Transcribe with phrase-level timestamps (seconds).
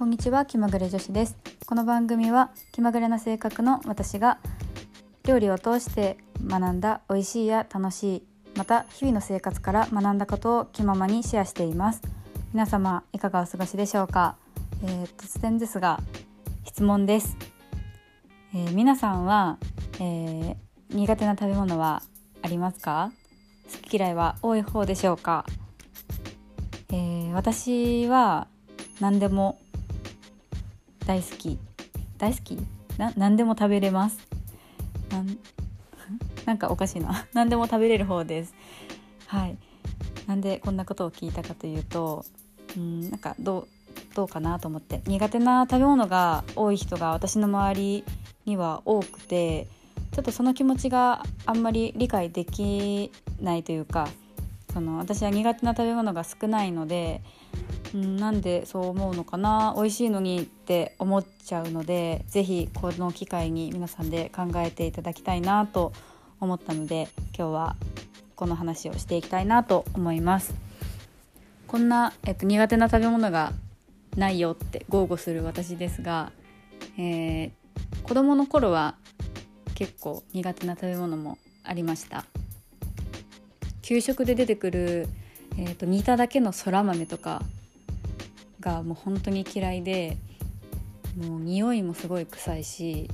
[0.00, 1.36] こんにちは気まぐれ女子です。
[1.66, 4.38] この番組は気まぐれな性格の私が
[5.24, 8.22] 料理を通して学んだ美味しいや楽しい
[8.56, 12.00] また日々の生活から学んだことを気ままにシェアしています。
[12.54, 14.36] 皆様いかがお過ごしでしょうか、
[14.84, 16.00] えー、突然ですが
[16.64, 17.36] 質問です、
[18.54, 19.58] えー、皆さんは、
[19.96, 20.56] えー、
[20.88, 22.02] 苦手な食べ物は
[22.40, 23.12] ありますか？
[23.70, 25.44] 好き嫌いは多い方でしょうか、
[26.90, 28.46] え私は
[28.98, 29.58] 何でも
[31.06, 31.58] 大好き。
[32.18, 32.58] 大好き？
[32.98, 34.18] な何でも食べれます。
[35.10, 35.38] なん
[36.46, 37.26] なんかおかしいな。
[37.32, 38.54] 何でも食べれる方です。
[39.26, 39.56] はい。
[40.26, 42.24] なんでこんなことを聞いたかというと
[42.76, 43.68] うんなんかどう
[44.14, 45.02] どうかなと思って。
[45.06, 48.04] 苦手な食べ物が多い人が私の周り
[48.46, 49.66] には多くて
[50.12, 54.08] ちょっとその気持ちがあんまり理解できないというか
[54.72, 57.22] その私は苦手な食べ物が少ないので
[57.94, 65.92] うん、なんでそう思うのかな美味しいのにって思っちゃうので是非この機会に皆さんで考えていただきたいなと
[66.40, 67.76] 思ったので今日は
[68.36, 70.54] この話をしていきたいなと思います。
[71.66, 73.52] こんな、えっと、苦手な食べ物が
[74.16, 76.32] ないよって豪語する私ですが、
[76.98, 77.52] えー、
[78.02, 78.96] 子供の頃は
[79.76, 82.24] 結構苦手な食べ物もありました
[83.82, 85.08] 給食で出てくる、
[85.56, 87.42] えー、と煮ただけのそら豆とか
[88.60, 90.16] がもう本当に嫌いで
[91.16, 93.10] もう匂いもすごい臭いし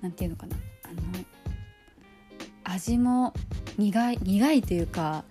[0.00, 1.24] 何て言うのかなあの
[2.64, 3.34] 味も
[3.78, 5.24] 苦い苦いというか、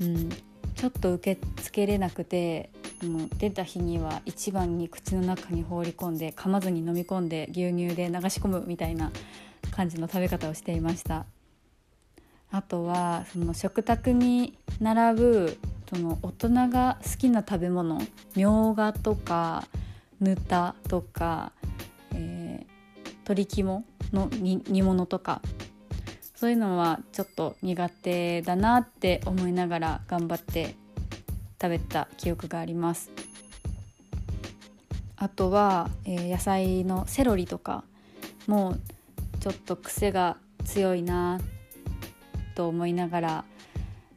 [0.00, 0.30] うん、
[0.74, 2.70] ちょっと受け付けれなくて
[3.02, 9.12] もう出た日には一番に口の中に放り込んで噛まずに飲み込んで牛乳で流し込むみたいな
[9.70, 11.26] 感じの食べ方をしていました。
[12.50, 18.00] あとはその食卓に並ぶその大人が好きな食べ物
[18.34, 19.64] みょうがとか
[20.20, 21.52] ぬたとか、
[22.14, 25.42] えー、鶏肝の煮物とか
[26.34, 30.74] そういうのはちょっと苦手だなって思いながら頑張って
[31.60, 33.10] 食べた記憶があります。
[35.16, 37.84] あとは、えー、野菜のセロリとか
[38.46, 38.76] も
[39.40, 41.40] ちょっと癖が強いな
[42.54, 43.44] と思いながら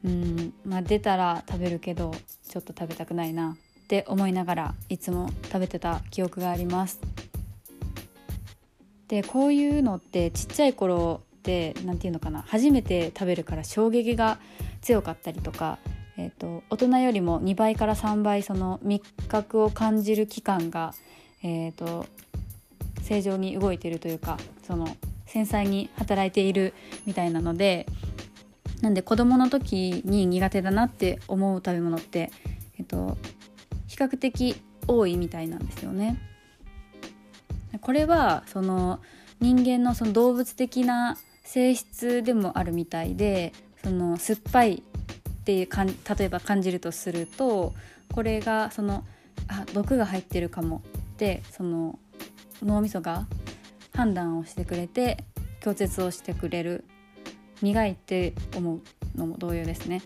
[0.04, 2.14] うんまあ出たら食べるけど
[2.48, 7.00] ちょっと食べたくないなって思いながらいつも食べてた記憶があります。
[9.08, 14.38] でこういうのってちっちゃい頃って何て言うのかな初めて食べるから衝撃が
[14.82, 15.80] 強かったりとか、
[16.16, 20.94] えーと、大人よりも2倍から3倍その味覚を感じる期間が、
[21.42, 22.06] えーと
[23.10, 24.88] 正常に動いてるというかその
[25.26, 26.74] 繊細に働いている
[27.08, 27.88] みたいなので
[28.82, 32.32] なんで子供の時に苦手だなって思う食べ物って、
[32.78, 33.18] えっと、
[33.88, 34.56] 比較的
[34.88, 36.18] 多いみたいなんですよね。
[37.82, 39.00] これはその
[39.40, 43.54] 人間のその動物的な性質でもあるみたいで
[43.84, 47.74] その酸っぱいってかん例えば感じるとすると
[48.14, 49.06] これがその
[49.48, 51.98] あ毒が入ってるかもってその
[52.64, 53.28] 脳みそが
[53.96, 55.24] 判断をしてくれて
[55.62, 56.86] 拒絶をしてくれる
[57.62, 60.02] 苦いって思うのも同様ですね。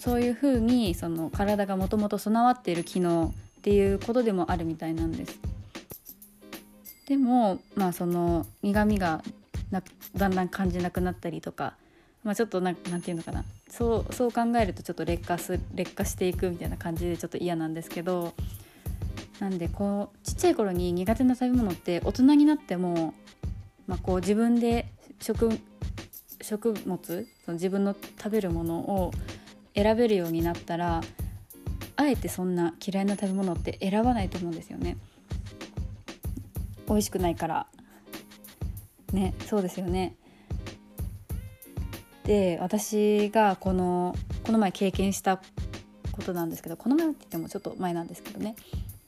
[0.00, 5.38] そういうふうにその体がもともと備わっている機能っていうことでもあるみたいなんです。
[7.06, 9.22] でもまあその苦みが
[10.16, 11.74] だんだん感じなくなったりとか、
[12.22, 13.44] まあ、ちょっと何て言うのかな。
[13.68, 18.34] そうそう考えるとちょっと劣化す劣化していくみたいな感じでちょっと嫌なんですけど
[19.40, 23.14] なんでこうちっちゃい頃に苦手な食べ物って大人になっても、
[23.86, 24.86] まあ、こう自分で
[25.20, 25.58] 食
[26.44, 29.12] 食物その自分の食べるものを
[29.74, 31.00] 選べるようになったら
[31.96, 34.96] あえてそんな嫌いな食べ物って選ばないと思うんですよね。
[36.86, 37.66] 美味しくないから。
[39.12, 40.16] ねそうですよね。
[42.24, 45.40] で私がこのこの前経験した
[46.12, 48.54] ことなんですけどこの前って言ってもちょっと前なんですけどね。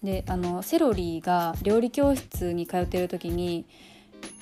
[0.02, 3.66] であのセロリが料理教室に通ってる時に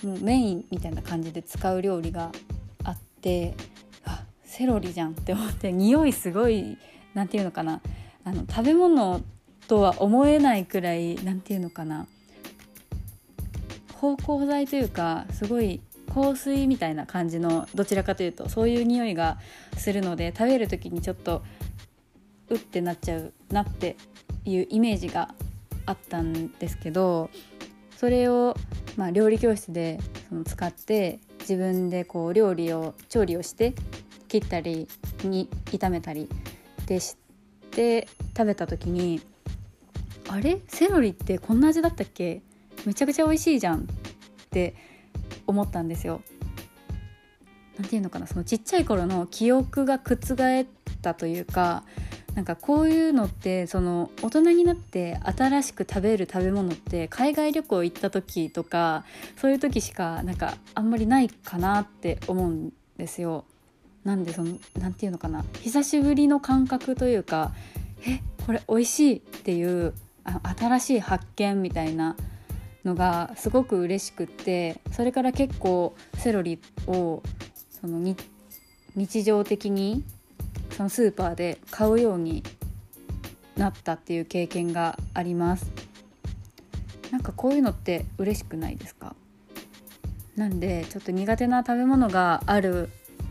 [0.02, 2.30] もうメインみたいな感じで使う料理が
[3.24, 3.54] て
[4.04, 6.76] あセロリじゃんって思って匂いすごい
[7.14, 7.80] 何て言うのかな。
[8.26, 9.22] あの食べ物
[9.66, 12.06] とは思えないくらい何て言うのかな。
[13.94, 15.80] 芳香剤というかすごい
[16.12, 19.38] 香水みたいな感じのどちらかというとそういう匂いが
[19.78, 21.42] するので食べる時にちょっと
[22.50, 23.96] うってなっちゃうなって
[24.44, 25.34] いうイメージが
[25.86, 27.30] あったんですけど
[27.96, 28.54] それを、
[28.96, 29.98] まあ、料理教室で
[30.28, 33.74] その使って自分でこう料理を調理をして
[34.28, 34.88] 切ったり
[35.22, 36.28] に炒めたり
[36.86, 37.16] でし
[37.70, 39.20] て食べた時に
[40.28, 40.60] あれ？
[40.68, 42.40] セロリってこんな味だったっけ？
[42.86, 43.82] めちゃくちゃ美味しいじゃんっ
[44.50, 44.74] て
[45.46, 46.22] 思ったんですよ。
[47.78, 48.26] なんていうのかな？
[48.26, 50.66] そのちっちゃい頃の記憶が覆っ
[51.02, 51.84] たというか
[52.34, 59.04] なんかこういうのってその大人になって新しく食べる食べ物って海外旅行行った時とか
[59.36, 63.44] そういう時しかなんかあんまりないかなって思うんですよ。
[64.04, 67.52] なんでそのなんていうのかな久しぶりの感覚というか
[68.06, 69.94] えこれ美味しいっていう
[70.24, 72.16] あ新しい発見みたいな
[72.84, 77.22] のがすごく嬉しくってそれから結構セロリを
[77.70, 77.98] その
[78.94, 80.04] 日常的に
[80.76, 82.42] そのスーパーで買うように
[83.56, 85.70] なったっていう経験があります
[87.10, 89.14] なんかこういうのって嬉しくないですか？
[90.34, 92.90] なんでちょっと苦手な食べ物がある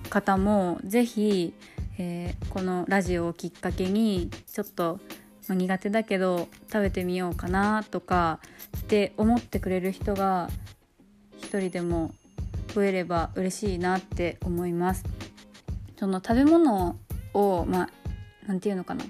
[0.10, 1.54] 方も是非、
[1.98, 5.02] えー、このラジオをきっかけにちょっと、
[5.50, 8.40] まあ、苦手だけど食べてみようかなとか
[8.78, 10.50] って思ってくれる人が
[11.40, 12.14] 一人でも
[12.74, 15.04] 増えれば嬉しいなって思います。
[16.00, 16.98] その食べ物
[17.34, 17.90] をまあ
[18.48, 19.06] 何て言うのかな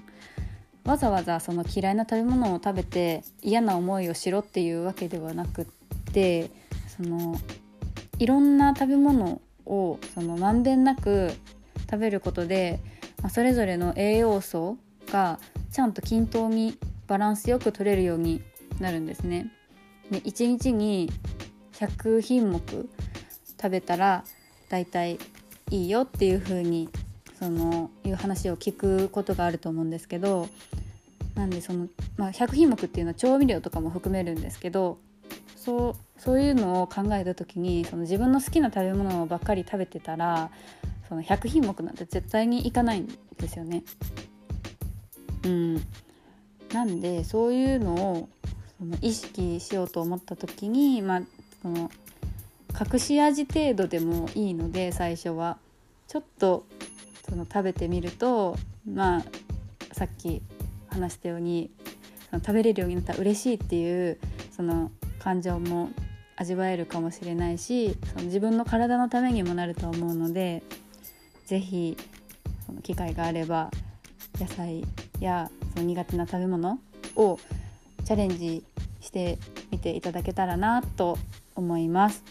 [0.84, 5.64] わざわざその嫌いな食べ物を食べて嫌な思いをしろっていうわけではなくっ
[6.12, 6.50] て
[6.96, 7.38] その
[8.18, 11.32] いろんな食べ物をそのまんべんなく
[11.90, 12.80] 食べることで、
[13.22, 14.76] まあ、それぞれの栄養素
[15.10, 15.38] が
[15.72, 16.76] ちゃんと均等に
[17.06, 18.42] バランスよく取れるように
[18.80, 19.50] なるんですね。
[20.10, 21.10] で1日に
[21.72, 22.60] 100品目
[23.60, 24.24] 食べたら
[24.68, 25.18] だいたい
[25.70, 26.88] いいよっていう風に
[27.44, 30.48] そのいう話を聞くことがあると思うんですけど
[31.34, 34.98] なんでその、まあ、100品目っていうのは調味料とかも含めるんですけど
[35.56, 40.50] そうそういうのを考えた時にその自分の好きな食べ物ばっかり食べてたら
[41.06, 43.08] その100品目なんて絶対にいかないん
[43.38, 43.84] ですよね。
[45.44, 45.74] うん、
[46.72, 48.28] なんでそういうのを
[48.78, 51.22] その意識しようと思った時に、まあ、
[51.60, 51.90] その
[52.92, 55.58] 隠し味程度でもいいので最初は
[56.08, 56.64] ちょっと
[57.28, 58.56] その食べてみると
[58.90, 59.24] まあ
[59.92, 60.42] さっき
[60.88, 61.70] 話したように
[62.30, 64.18] その食べれるようになったら嬉しいっていう
[64.50, 65.90] その感情も
[66.36, 70.62] 味わえるかもしれないしその自分の体のためにもなると思うので
[71.46, 71.96] 是非
[72.66, 73.70] その機会があれば
[74.40, 74.84] 野菜
[75.20, 76.78] やその苦手な食べ物
[77.16, 77.38] を
[78.04, 78.64] チャレンジ
[79.00, 79.38] して
[79.70, 81.18] みていただけたらなと
[81.54, 82.24] 思います。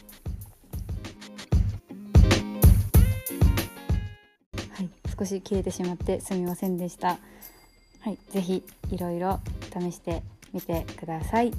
[5.23, 7.17] 少し切れてしまってすみませんでした。
[8.01, 8.61] はい、ぜひ
[8.91, 9.39] いろいろ
[9.71, 10.21] 試して
[10.51, 11.53] みてください。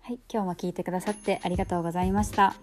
[0.00, 2.54] はい、今日も聞いてくださってありがとうございました。